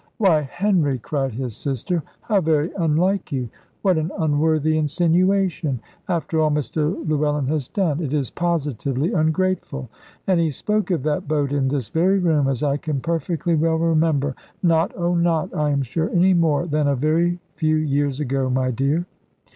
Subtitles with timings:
[0.17, 3.49] "Why, Henry!" cried his sister; "how very unlike you!
[3.83, 5.79] What an unworthy insinuation!
[6.09, 9.89] After all Mr Llewellyn has done; it is positively ungrateful.
[10.25, 13.75] And he spoke of that boat in this very room, as I can perfectly well
[13.77, 14.33] remember,
[14.63, 18.71] not oh not I am sure any more than a very few years ago, my
[18.71, 19.05] dear."